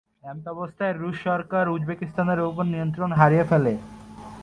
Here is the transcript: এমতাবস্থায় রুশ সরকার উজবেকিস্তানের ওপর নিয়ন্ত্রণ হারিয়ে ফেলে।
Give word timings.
এমতাবস্থায় 0.23 0.93
রুশ 0.93 1.15
সরকার 1.23 1.65
উজবেকিস্তানের 1.69 2.39
ওপর 2.39 2.65
নিয়ন্ত্রণ 2.65 3.09
হারিয়ে 3.11 3.45
ফেলে। 3.49 3.73